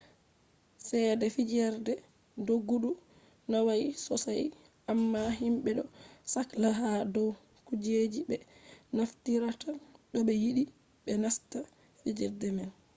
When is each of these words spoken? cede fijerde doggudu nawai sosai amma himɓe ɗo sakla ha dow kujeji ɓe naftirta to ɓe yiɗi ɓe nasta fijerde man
cede 0.87 1.25
fijerde 1.35 1.93
doggudu 2.47 2.91
nawai 3.51 3.83
sosai 4.05 4.45
amma 4.91 5.21
himɓe 5.39 5.69
ɗo 5.77 5.83
sakla 6.33 6.69
ha 6.79 6.89
dow 7.13 7.31
kujeji 7.67 8.21
ɓe 8.29 8.35
naftirta 8.95 9.49
to 10.13 10.17
ɓe 10.27 10.33
yiɗi 10.43 10.63
ɓe 11.03 11.11
nasta 11.23 11.57
fijerde 12.01 12.47
man 12.57 12.71